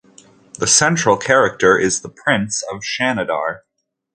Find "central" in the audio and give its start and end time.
0.65-1.15